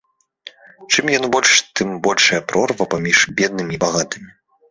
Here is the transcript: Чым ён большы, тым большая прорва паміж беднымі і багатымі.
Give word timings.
Чым 0.93 1.11
ён 1.17 1.25
большы, 1.35 1.57
тым 1.81 1.87
большая 2.09 2.41
прорва 2.51 2.83
паміж 2.93 3.17
беднымі 3.41 3.73
і 3.77 3.81
багатымі. 3.87 4.29